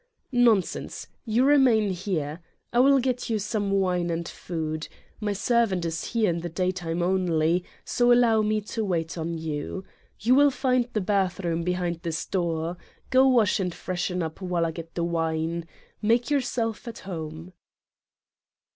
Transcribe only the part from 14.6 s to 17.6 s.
I get the wine. Make your self at home."